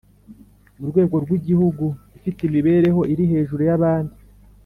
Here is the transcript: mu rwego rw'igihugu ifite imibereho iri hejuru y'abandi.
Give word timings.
mu 0.77 0.85
rwego 0.91 1.15
rw'igihugu 1.23 1.85
ifite 2.17 2.39
imibereho 2.43 3.01
iri 3.13 3.25
hejuru 3.31 3.61
y'abandi. 3.69 4.15